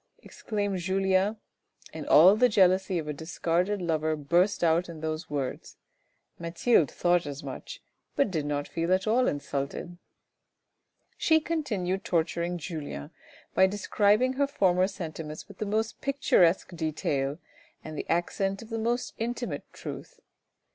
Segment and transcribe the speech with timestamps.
[0.23, 1.37] "exclaimed Julien,
[1.93, 5.77] and all the jealousy of a discarded lover burst out in those words,
[6.39, 7.83] Mathilde thought as much,
[8.15, 9.99] but did not feel at all insulted.
[11.19, 13.11] She continued torturing Julien
[13.53, 17.37] by describing her former sentiments with the most picturesque detail
[17.83, 20.19] and the accent of the most intimate truth.